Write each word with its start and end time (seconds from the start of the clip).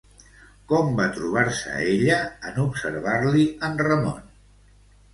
Com 0.71 0.89
va 0.99 1.05
trobar-se 1.17 1.75
ella 1.97 2.17
en 2.51 2.59
observar-li 2.65 3.49
en 3.71 3.81
Ramon? 3.89 4.23